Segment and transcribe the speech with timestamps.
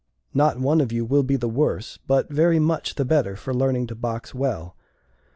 [0.33, 3.85] Not one of you will be the worse, but very much the better, for learning
[3.85, 4.75] to box well.